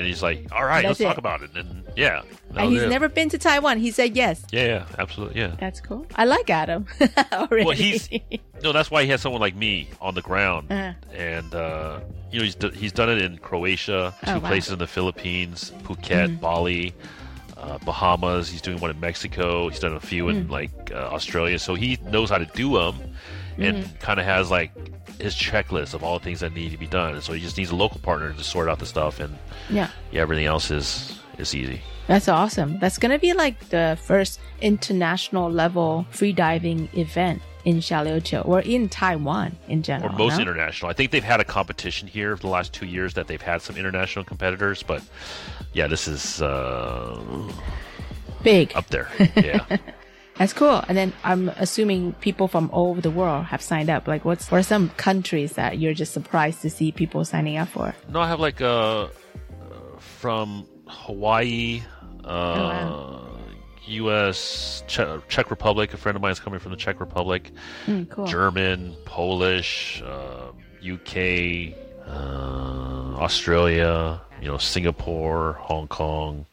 [0.01, 2.23] And he's like, "All right, let's talk about it." And yeah,
[2.57, 2.89] And he's it.
[2.89, 3.77] never been to Taiwan.
[3.79, 4.43] He said yes.
[4.51, 5.55] Yeah, yeah, absolutely, yeah.
[5.61, 6.07] That's cool.
[6.17, 6.87] I like Adam
[7.35, 7.67] already.
[7.67, 8.09] Well, he's
[8.65, 8.73] no.
[8.73, 10.95] That's why he has someone like me on the ground, Uh.
[11.15, 12.01] and uh,
[12.33, 14.49] you know he's d- he's done it in Croatia, two Oh, wow.
[14.49, 16.41] places in the Philippines, Phuket, Mhm.
[16.41, 16.95] Bali,
[17.59, 18.49] uh, Bahamas.
[18.49, 19.69] He's doing one in Mexico.
[19.69, 20.51] He's done a few in Mm.
[20.51, 22.97] like uh, Australia, so he knows how to do them,
[23.59, 24.01] and Mhm.
[24.01, 24.71] kind of has like
[25.21, 27.15] his checklist of all the things that need to be done.
[27.15, 29.37] And so he just needs a local partner to sort out the stuff, and
[29.69, 29.89] Yeah.
[30.13, 31.81] yeah, everything else is is easy.
[32.07, 32.79] That's awesome.
[32.81, 38.89] That's going to be like the first international level freediving event in Xiaoliuqiu or in
[38.91, 40.13] Taiwan in general.
[40.13, 40.43] or most no?
[40.43, 40.91] international.
[40.91, 43.63] I think they've had a competition here for the last two years that they've had
[43.63, 45.03] some international competitors, but
[45.73, 47.19] yeah, this is uh,
[48.43, 48.73] Big.
[48.75, 49.09] up there.
[49.37, 49.65] Yeah.
[50.41, 50.83] That's cool.
[50.89, 54.09] And then I'm assuming people from all over the world have signed up.
[54.09, 57.69] Like, what's what are some countries that you're just surprised to see people signing up
[57.69, 57.95] for?
[58.09, 59.09] no, I have like uh,
[59.99, 61.83] from Hawaii,
[62.25, 63.21] uh,
[63.85, 65.93] U.S., Czech, Czech Republic.
[65.93, 67.53] A friend of mine is coming from the Czech Republic.
[67.87, 68.27] Mm, cool.
[68.27, 71.75] German, Polish, uh, UK,
[72.09, 74.23] uh, Australia.
[74.41, 76.47] You know, Singapore, Hong Kong.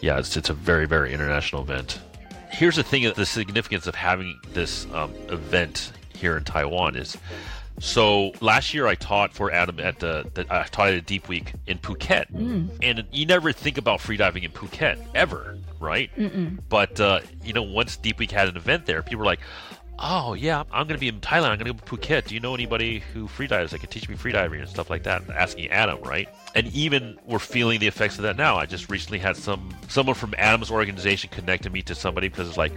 [0.00, 2.00] Yeah, it's it's a very very international event.
[2.52, 7.16] Here's the thing: the significance of having this um, event here in Taiwan is.
[7.80, 11.26] So last year I taught for Adam at the, the I taught at a deep
[11.28, 12.68] week in Phuket, Mm.
[12.82, 16.10] and you never think about freediving in Phuket ever, right?
[16.16, 16.58] Mm-mm.
[16.68, 19.40] But uh, you know, once Deep Week had an event there, people were like,
[19.98, 21.48] "Oh yeah, I'm going to be in Thailand.
[21.50, 22.26] I'm going to go to Phuket.
[22.28, 25.28] Do you know anybody who freedives that could teach me freediving and stuff like that?"
[25.30, 26.28] Asking Adam, right?
[26.54, 28.56] And even we're feeling the effects of that now.
[28.56, 32.56] I just recently had some someone from Adam's organization connected me to somebody because it's
[32.56, 32.72] like,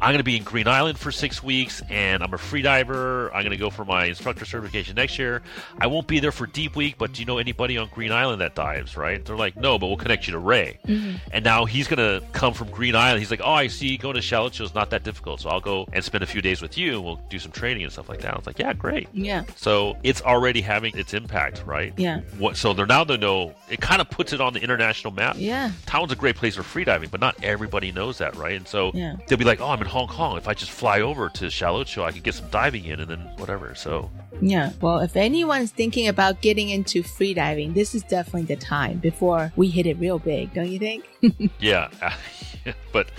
[0.00, 3.26] I'm going to be in Green Island for six weeks, and I'm a freediver.
[3.28, 5.42] I'm going to go for my instructor certification next year.
[5.78, 8.40] I won't be there for Deep Week, but do you know anybody on Green Island
[8.40, 8.96] that dives?
[8.96, 9.24] Right?
[9.24, 10.78] They're like, no, but we'll connect you to Ray.
[10.86, 11.16] Mm-hmm.
[11.32, 13.20] And now he's going to come from Green Island.
[13.20, 15.40] He's like, oh, I see going to Xiaoliuqiu is not that difficult.
[15.40, 17.84] So I'll go and spend a few days with you and we'll do some training
[17.84, 18.34] and stuff like that.
[18.34, 19.08] I was like, yeah, great.
[19.12, 19.44] Yeah.
[19.56, 21.92] So it's already having its impact, right?
[21.96, 22.20] Yeah.
[22.38, 22.56] What?
[22.56, 25.36] So they're now they know it kind of puts it on the international map.
[25.38, 25.70] Yeah.
[25.86, 28.54] Taiwan's a great place for freediving, but not everybody knows that, right?
[28.56, 29.16] And so Yeah.
[29.26, 30.36] they'll be like, "Oh, I'm in Hong Kong.
[30.36, 33.20] If I just fly over to Xiaoliuqiu, I could get some diving in, and then
[33.36, 34.72] whatever." So Yeah.
[34.80, 39.68] Well, if anyone's thinking about getting into freediving, this is definitely the time before we
[39.68, 41.04] hit it real big, don't you think?
[41.60, 41.88] yeah,
[42.92, 43.10] but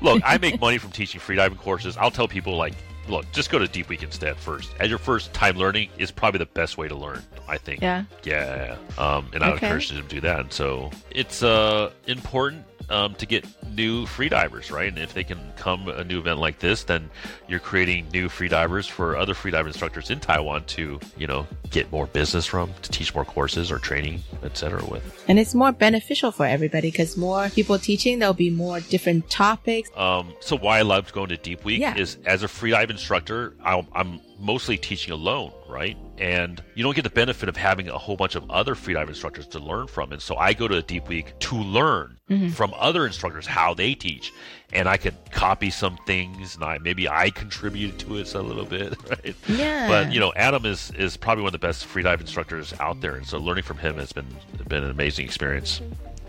[0.00, 1.96] look, I make money from teaching freediving courses.
[1.96, 2.74] I'll tell people like,
[3.08, 4.74] look, just go to Deep Week instead first.
[4.80, 7.22] As your first time learning is probably the best way to learn.
[7.48, 7.80] I think.
[7.80, 8.04] Yeah.
[8.24, 8.76] Yeah.
[8.98, 9.66] Um, and I would Okay.
[9.66, 10.40] encourage them to do that.
[10.40, 14.88] And so it's uh important um, to get new freedivers, right?
[14.88, 17.10] And if they can come a new event like this, then
[17.48, 22.06] you're creating new freedivers for other freedive instructors in Taiwan to, you know, get more
[22.06, 24.84] business from, to teach more courses or training, etc.
[24.84, 25.24] With.
[25.28, 29.90] And it's more beneficial for everybody because more people teaching, there'll be more different topics.
[29.96, 31.96] Um, so why I loved going to Deep Week Yeah.
[31.96, 35.96] is as a freedive instructor, I, I'm mostly teaching alone, right?
[36.18, 39.46] And you don't get the benefit of having a whole bunch of other freedive instructors
[39.48, 40.12] to learn from.
[40.12, 42.52] And so I go to a Deep Week to learn Mhm.
[42.52, 44.32] from other instructors how they teach,
[44.72, 48.64] and I could copy some things, and I maybe I contributed to it a little
[48.66, 49.34] bit, right?
[49.46, 49.88] Yeah.
[49.88, 53.14] But you know, Adam is is probably one of the best freedive instructors out there,
[53.14, 54.26] and so learning from him has been
[54.66, 55.80] been an amazing experience.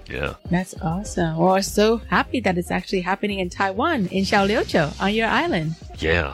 [0.10, 0.36] Yeah.
[0.50, 1.38] That's awesome.
[1.38, 5.76] Well, we're so happy that it's actually happening in Taiwan, in Xiaoliuqiu, on your island.
[6.00, 6.34] Yeah,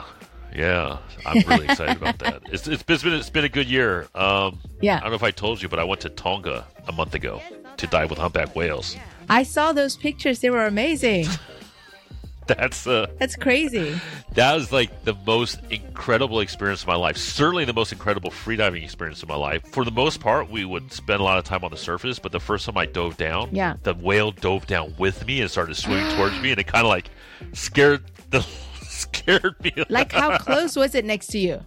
[0.56, 2.42] yeah, I'm really excited about that.
[2.50, 4.08] It's, it's been it's been a good year.
[4.14, 4.96] Um, Yeah.
[4.96, 7.40] I don't know if I told you, but I went to Tonga a month ago
[7.76, 8.96] to dive with humpback whales.
[9.28, 10.40] I saw those pictures.
[10.40, 11.26] They were amazing.
[12.46, 13.98] That's uh, That's crazy.
[14.34, 17.16] that was like the most incredible experience of my life.
[17.16, 19.66] Certainly the most incredible freediving experience of my life.
[19.72, 22.30] For the most part, we would spend a lot of time on the surface, but
[22.30, 23.74] the first time I dove down, Yeah.
[23.82, 26.88] the whale dove down with me and started swimming towards me, and it kind of
[26.88, 27.10] like
[27.52, 28.46] scared the
[28.96, 29.72] scared me.
[29.88, 31.62] Like, how close was it next to you?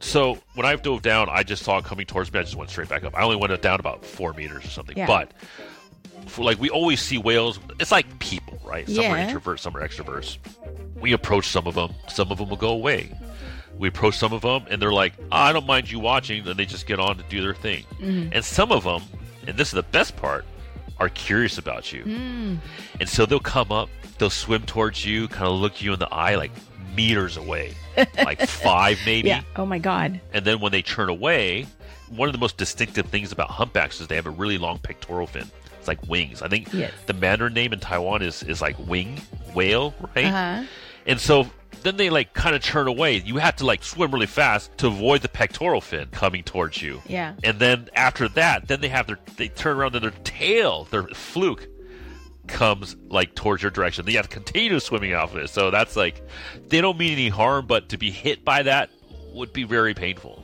[0.00, 2.38] So when I dove down, I just saw it coming towards me.
[2.40, 3.14] I just went straight back up.
[3.16, 4.96] I only went down about four meters or something.
[4.96, 5.06] Yeah.
[5.06, 5.32] But
[6.26, 7.60] for like we always see whales.
[7.78, 8.88] It's like people, right?
[8.88, 9.30] Some are Yeah.
[9.32, 10.38] introverts, some are extroverts.
[10.98, 11.92] We approach some of them.
[12.08, 13.12] Some of them will go away.
[13.76, 16.56] We approach some of them, and they're like, "Oh, "I don't mind you watching." Then
[16.58, 17.84] they just get on to do their thing.
[17.98, 18.30] Mhm.
[18.34, 19.02] And some of them,
[19.46, 20.44] and this is the best part,
[20.98, 22.04] are curious about you.
[22.04, 22.58] Mm.
[23.00, 23.88] And so they'll come up,
[24.20, 26.52] they'll swim towards you, kind of look you in the eye, like
[26.94, 27.74] meters away,
[28.24, 29.28] like five maybe.
[29.28, 29.42] Yeah.
[29.56, 30.20] Oh my God.
[30.32, 31.66] And then when they turn away,
[32.08, 35.26] one of the most distinctive things about humpbacks is they have a really long pectoral
[35.26, 35.50] fin.
[35.78, 36.42] It's like wings.
[36.42, 36.92] I think Yes.
[37.06, 39.20] the Mandarin name in Taiwan is, is like wing
[39.54, 40.26] whale, right?
[40.26, 40.64] Uh-huh.
[41.06, 41.46] And so
[41.82, 43.16] then they like kind of turn away.
[43.16, 47.00] You have to like swim really fast to avoid the pectoral fin coming towards you.
[47.06, 47.34] Yeah.
[47.42, 51.04] And then after that, then they have their they turn around and their tail, their
[51.04, 51.66] fluke
[52.50, 54.04] comes like towards your direction.
[54.04, 55.50] They have to continue swimming off of it.
[55.50, 56.22] So that's like
[56.68, 58.90] they don't mean any harm, but to be hit by that
[59.32, 60.42] would be very painful.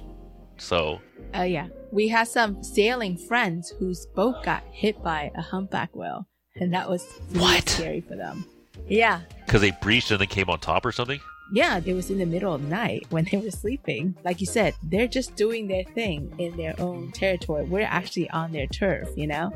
[0.58, 1.00] So
[1.34, 1.68] Uh, yeah.
[1.92, 6.88] We had some sailing friends whose boat got hit by a humpback whale, and that
[6.90, 8.44] was really scary for them.
[8.88, 9.20] Yeah.
[9.46, 11.20] because they breached and then came on top or something.
[11.52, 14.16] Yeah, it was in the middle of night when they were sleeping.
[14.24, 17.64] Like you said, they're just doing their thing in their own territory.
[17.64, 19.52] We're actually on their turf, you know?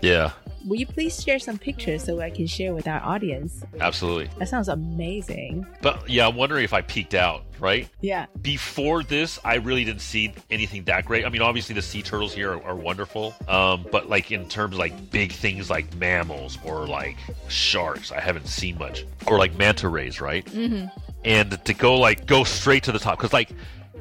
[0.00, 0.32] Yeah,
[0.64, 3.62] Will you please share some pictures so I can share with our audience?
[3.80, 4.30] absolutely.
[4.38, 5.66] That sounds amazing.
[5.82, 7.86] But yeah, I'm wondering if I peaked out, right?
[8.00, 8.26] Yeah.
[8.40, 11.26] Before this, I really didn't see anything that great.
[11.26, 14.74] I mean, obviously the sea turtles here are, are wonderful, um, but like in terms
[14.74, 19.04] of like big things like mammals or like sharks, I haven't seen much.
[19.26, 20.46] Or like manta rays, right?
[20.46, 20.86] Mm-hmm.
[21.24, 23.50] And to go like go straight to the top because like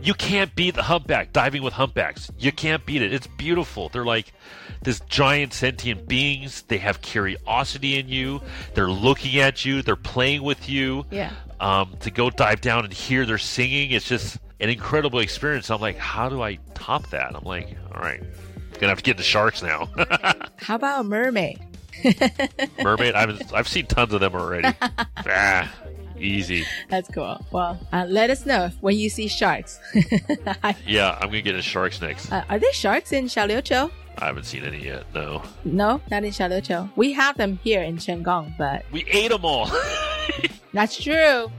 [0.02, 2.30] you can't beat the humpback diving with humpbacks.
[2.38, 3.14] You can't beat it.
[3.14, 3.88] It's beautiful.
[3.90, 4.34] They're like
[4.82, 6.64] this giant sentient beings.
[6.64, 8.42] They have curiosity in you.
[8.74, 9.82] They're looking at you.
[9.82, 11.32] They're playing with you Yeah.
[11.62, 13.92] um, to go dive down and hear their singing.
[13.92, 15.72] It's just an incredible experience.
[15.72, 17.34] I'm like, how do I top that?
[17.34, 18.22] I'm like, all right,
[18.74, 19.88] gonna have to get the sharks now.
[20.58, 21.60] How about mermaid?
[22.82, 24.76] Mermaid, I've I've seen tons of them already.
[25.18, 25.72] ah,
[26.24, 26.66] easy.
[26.90, 27.44] That's cool.
[27.52, 29.80] Well, uh, let us know when you see sharks.
[30.88, 32.32] Yeah, I'm gonna get the sharks next.
[32.32, 33.92] uh, are there sharks in Xiaoliuqiu?
[34.18, 35.06] I haven't seen any yet.
[35.14, 36.92] No, No, not in Xiaoliuqiu.
[36.96, 39.70] We have them here in Chenggong, but we ate them all.
[40.74, 41.52] that's true.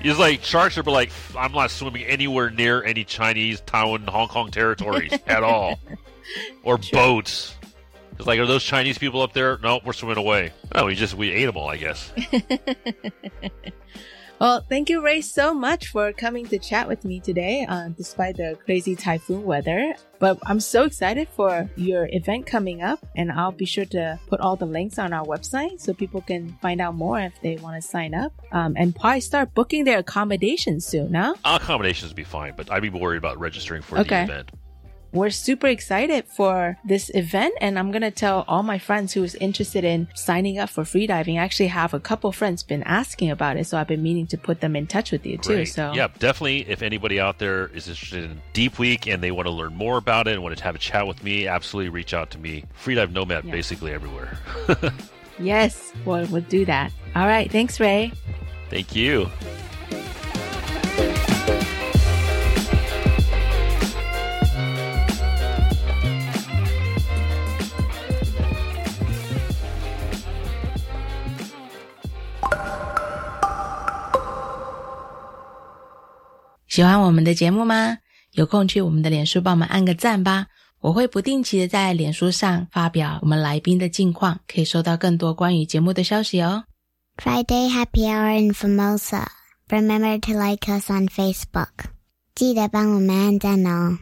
[0.00, 4.50] It's like sharks are like, I'm not swimming anywhere near any Chinese, Taiwan, Hong Kong
[4.50, 5.78] territories at all,
[6.62, 7.54] or boats.
[8.18, 9.58] It's like, are those Chinese people up there?
[9.62, 10.52] No, we're swimming away.
[10.74, 12.12] No, we just we ate them all, I guess.
[14.38, 18.36] Well, thank you, Ray, so much for coming to chat with me today, uh, despite
[18.36, 19.94] the crazy typhoon weather.
[20.18, 24.40] But I'm so excited for your event coming up, and I'll be sure to put
[24.40, 27.82] all the links on our website so people can find out more if they want
[27.82, 28.30] to sign up.
[28.52, 31.32] Um, and probably start booking their accommodations soon, huh?
[31.42, 34.26] Accommodations would be fine, but I'd be worried about registering for Okay.
[34.26, 34.50] the event.
[35.12, 39.82] We're super excited for this event, and I'm gonna tell all my friends who's interested
[39.84, 41.38] in signing up for freediving.
[41.40, 44.36] I actually have a couple friends been asking about it, so I've been meaning to
[44.38, 45.54] put them in touch with you too.
[45.54, 45.68] Great.
[45.68, 46.68] So yeah, definitely.
[46.68, 49.96] If anybody out there is interested in Deep Week and they want to learn more
[49.96, 52.64] about it and want to have a chat with me, absolutely reach out to me.
[52.84, 53.52] Freedive Nomad, Yeah.
[53.52, 54.36] basically everywhere.
[55.38, 56.92] yes, we'll, we'll do that.
[57.14, 58.12] All right, thanks, Ray.
[58.68, 59.30] Thank you.
[76.75, 77.97] 喜欢我们的节目吗？
[78.31, 80.47] 有空去我们的脸书帮我们按个赞吧。
[80.79, 86.63] 我会不定期的在脸书上发表我们来宾的近况，可以收到更多关于节目的消息哦。
[87.17, 89.27] Friday Happy Hour in Formosa.
[89.69, 91.85] Remember to like us on Facebook.
[92.33, 93.97] 记得帮我们按赞哦。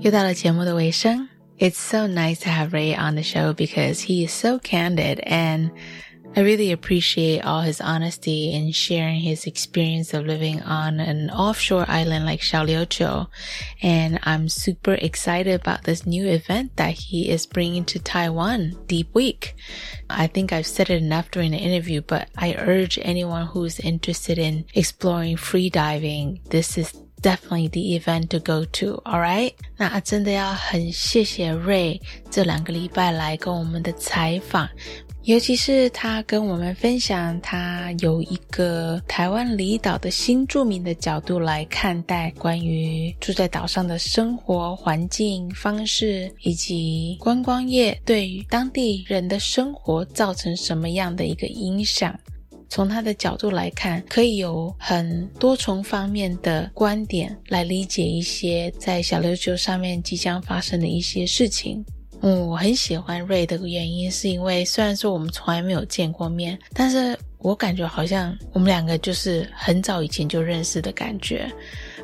[0.00, 1.28] 又到了节目的尾声。
[1.58, 5.70] It's so nice to have Ray on the show because he is so candid and
[6.34, 11.86] I really appreciate all his honesty in sharing his experience of living on an offshore
[11.88, 13.28] island like Xiaoliuqiu.
[13.80, 19.14] And I'm super excited about this new event that he is bringing to Taiwan, Deep
[19.14, 19.54] Week.
[20.10, 24.36] I think I've said it enough during the interview, but I urge anyone who's interested
[24.36, 29.00] in exploring free diving, this is definitely the event to go to.
[29.06, 34.68] Alright，那真的要很谢谢 Ray 这两个礼拜来跟我们的采访。
[35.25, 52.19] 尤其是他跟我们分享，他有一个台湾离岛的新住民的角度来看待关于住在岛上的生活环境方式，以及观光业对于当地人的生活造成什么样的一个影响。
[52.67, 61.85] 从他的角度来看，可以有很多重方面的观点来理解一些在小琉球上面即将发生的一些事情。
[62.21, 71.51] 嗯，我很喜欢瑞的原因是因为虽然说我们从来没有见过面，但是我感觉好像我们两个就是很早以前就认识的感觉，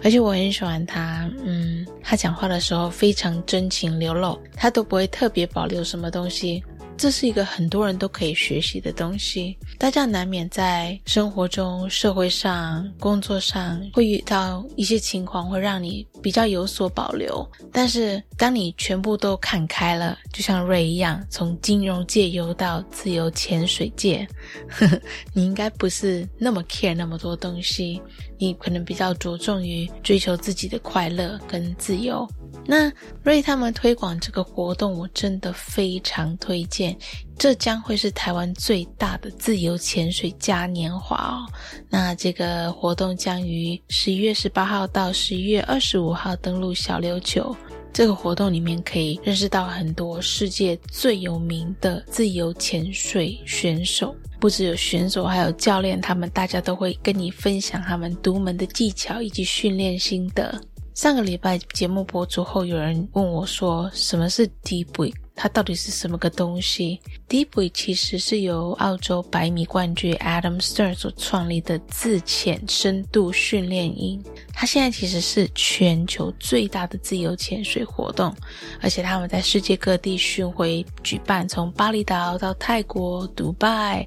[0.03, 6.63] 而且我很喜欢他，嗯，他讲话的时候非常真情流露，他都不会特别保留什么东西。
[6.98, 9.56] 这是一个很多人都可以学习的东西。
[9.78, 17.48] 大家难免在生活中、社会上、工作上会遇到一些情况，会让你比较有所保留。
[17.72, 24.28] 但是当你全部都看开了，就像瑞一样，从金融界游到自由潜水界，
[24.68, 25.00] 呵 呵
[25.34, 28.02] 你应该不是那么 care 那么多东西，
[28.39, 32.28] 你可能比较着重于追求自己的快乐跟自由。
[32.70, 32.91] 那
[33.24, 36.95] 瑞他们推广这个活动，我真的非常推荐。
[37.38, 41.47] 这将会是台湾最大的自由潜水嘉年华哦。
[41.89, 47.55] 那这个活动将于十一月十八号到十一月二十五号登陆小琉球。
[47.93, 60.61] 这个活动里面可以认识到很多世界最有名的自由潜水选手，不只有选手，还有教练，他们大家都会跟你分享他们独门的技巧以及训练心得。
[60.98, 65.14] 上个礼拜节目播出后，有人问我说：“什么是 Deep Week？
[65.36, 74.20] 它到底是什么个东西？”Deep Week 其实是由澳洲百米冠军 Adam Stern 所创立的自潜深度训练营。
[74.52, 78.36] 它现在其实是全球最大的自由潜水活动，
[78.82, 84.02] 而且他们在世界各地巡回举办，从巴厘岛到泰国、迪拜，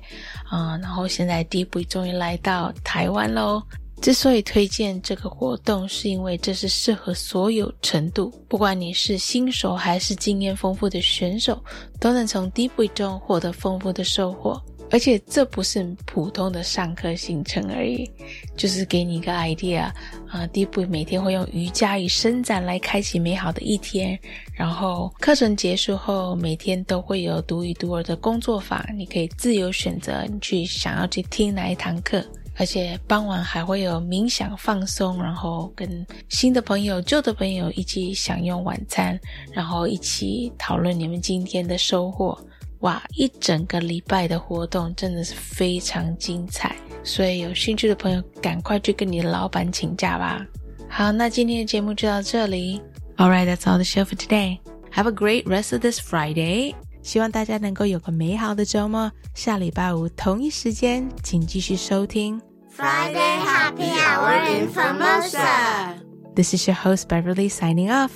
[0.49, 3.63] 啊、然后现在 Deep Week 终于来到台湾喽。
[4.01, 11.63] 之所以推荐这个活动，是因为这是适合所有程度，不管你是新手还是经验丰富的选手，
[11.99, 14.61] 都能从 Deep Week 中获得丰富的收获。
[14.93, 18.11] 而且这不是普通的上课行程而已，
[18.57, 19.89] 就是给你一个 idea
[20.27, 24.19] 啊、第一步每天会用瑜伽与伸展来开启美好的一天，
[24.53, 32.25] 然后课程结束后，每天都会有独一无二的工作坊，你可以自由选择你去想要去听哪一堂课。
[32.57, 39.19] 而且傍晚还会有冥想放松，然后跟新的朋友、旧的朋友一起享用晚餐，
[39.53, 42.39] 然后一起讨论你们今天的收获。
[42.81, 46.75] 哇，一整个礼拜的活动真的是非常精彩，
[47.05, 50.45] 所以有兴趣的朋友赶快去跟你的老板请假吧。
[50.89, 52.81] 好，那今天的节目就到这里。
[53.17, 54.59] All right, that's all the show for today.
[54.93, 56.75] Have a great rest of this Friday.
[57.03, 59.11] 希望大家能够有个美好的周末。
[59.35, 62.41] 下礼拜五同一时间，请继续收听
[62.77, 65.95] Friday Happy Hour in Formosa.
[66.35, 68.11] This is your host Beverly signing off.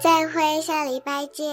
[0.00, 1.32] 再会，下礼拜见。